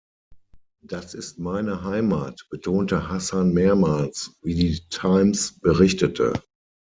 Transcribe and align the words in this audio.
Das 0.81 1.13
ist 1.13 1.37
meine 1.37 1.83
Heimat“, 1.83 2.47
betonte 2.49 3.07
Hassan 3.09 3.53
mehrmals, 3.53 4.35
wie 4.41 4.55
die 4.55 4.79
Times 4.89 5.59
berichtete. 5.59 6.33